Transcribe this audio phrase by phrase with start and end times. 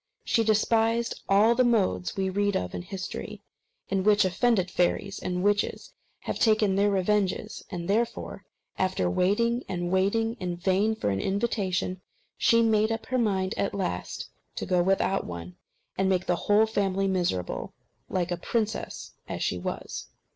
[0.23, 3.43] She despised all the modes we read of in history,
[3.87, 8.43] in which offended fairies and witches have taken their revenges; and therefore,
[8.79, 12.01] after waiting and waiting in vain for an invitation,
[12.35, 15.57] she made up her mind at last to go without one,
[15.99, 17.75] and make the whole family miserable,
[18.09, 20.07] like a princess as she was.